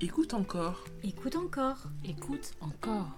[0.00, 0.84] Écoute encore.
[1.02, 1.88] Écoute encore.
[2.04, 3.10] Écoute encore.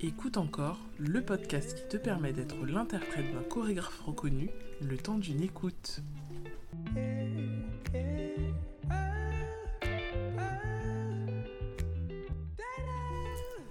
[0.00, 4.48] Écoute encore, le podcast qui te permet d'être l'interprète d'un chorégraphe reconnu
[4.80, 6.00] le temps d'une écoute.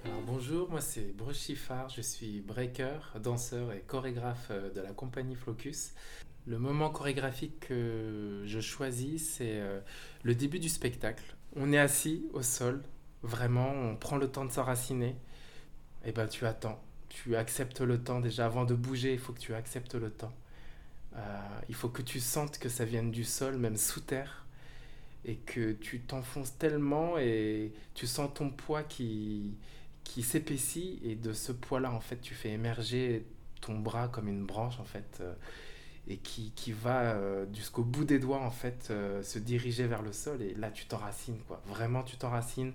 [0.05, 4.93] Alors bonjour, moi c'est Bruce Chiffard, je suis breaker, danseur et chorégraphe euh, de la
[4.93, 5.95] compagnie Flocus.
[6.45, 9.79] Le moment chorégraphique que je choisis, c'est euh,
[10.21, 11.35] le début du spectacle.
[11.55, 12.83] On est assis au sol,
[13.21, 15.15] vraiment, on prend le temps de s'enraciner.
[16.05, 19.39] Et ben tu attends, tu acceptes le temps déjà avant de bouger, il faut que
[19.39, 20.33] tu acceptes le temps.
[21.15, 24.45] Euh, il faut que tu sentes que ça vienne du sol, même sous terre,
[25.25, 29.55] et que tu t'enfonces tellement et tu sens ton poids qui,
[30.03, 33.25] qui s'épaissit, et de ce poids-là, en fait, tu fais émerger
[33.61, 35.33] ton bras comme une branche, en fait, euh,
[36.07, 40.01] et qui, qui va euh, jusqu'au bout des doigts, en fait, euh, se diriger vers
[40.01, 41.61] le sol, et là, tu t'enracines, quoi.
[41.65, 42.73] Vraiment, tu t'enracines.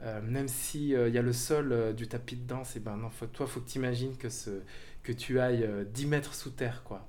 [0.00, 3.10] Euh, même si il y a le sol du tapis de danse, et ben non,
[3.10, 4.62] faut, toi, faut que tu imagines que, ce,
[5.02, 7.06] que tu ailles euh, 10 mètres sous terre, quoi.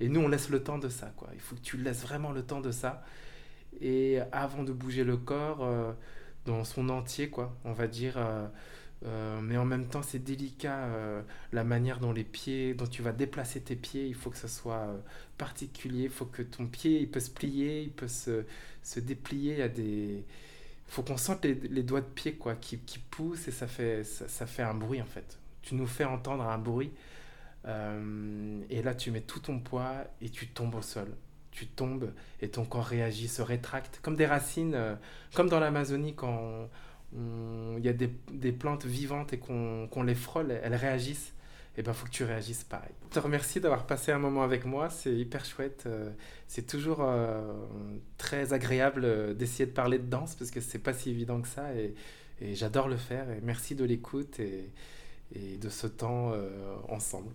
[0.00, 1.30] Et nous, on laisse le temps de ça, quoi.
[1.34, 3.02] Il faut que tu laisses vraiment le temps de ça.
[3.80, 5.66] Et avant de bouger le corps
[6.44, 8.18] dans son entier, quoi, on va dire.
[9.04, 13.02] Euh, mais en même temps, c'est délicat euh, la manière dont les pieds, dont tu
[13.02, 14.06] vas déplacer tes pieds.
[14.06, 14.98] Il faut que ce soit euh,
[15.38, 16.04] particulier.
[16.04, 18.44] Il faut que ton pied, il peut se plier, il peut se,
[18.82, 19.56] se déplier.
[19.56, 20.24] Il a des,
[20.86, 24.02] faut qu'on sente les, les doigts de pied, quoi, qui, qui poussent et ça fait,
[24.04, 25.38] ça, ça fait un bruit en fait.
[25.62, 26.92] Tu nous fais entendre un bruit.
[28.70, 31.08] Et là, tu mets tout ton poids et tu tombes au sol.
[31.50, 34.96] Tu tombes et ton corps réagit, se rétracte, comme des racines,
[35.34, 36.68] comme dans l'Amazonie quand
[37.14, 41.32] il y a des, des plantes vivantes et qu'on les frôle, elles réagissent.
[41.78, 42.92] Et ben, faut que tu réagisses pareil.
[43.10, 45.84] Je te remercie d'avoir passé un moment avec moi, c'est hyper chouette.
[45.86, 46.10] euh,
[46.48, 47.52] c'est toujours euh,
[48.16, 51.48] très agréable euh, d'essayer de parler de danse parce que c'est pas si évident que
[51.48, 51.94] ça et,
[52.40, 53.30] et j'adore le faire.
[53.30, 54.72] Et merci de l'écoute et,
[55.34, 56.32] et de ce temps
[56.88, 57.30] ensemble.